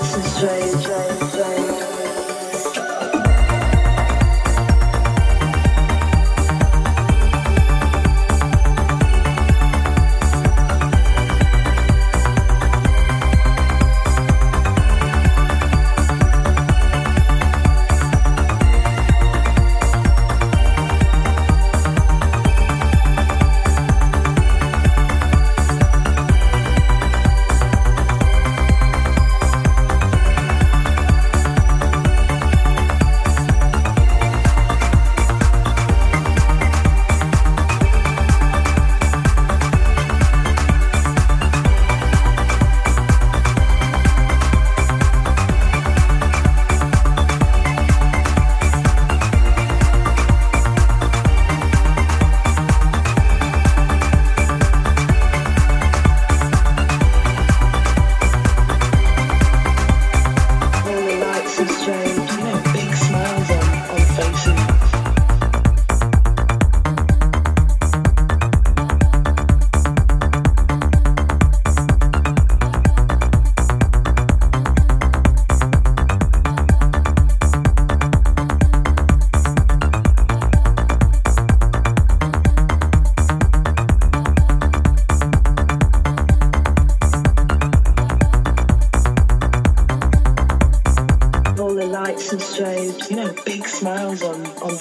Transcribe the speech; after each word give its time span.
lights 0.00 0.14
and 0.14 0.24
strobes, 0.24 0.82
you 0.82 1.66
know, 1.66 1.69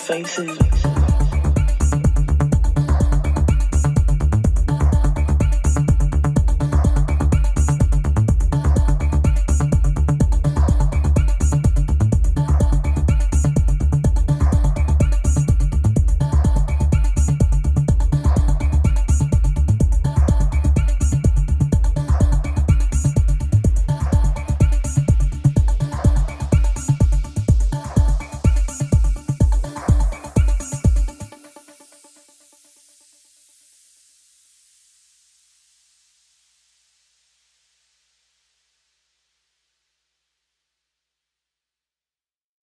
faces. 0.09 0.58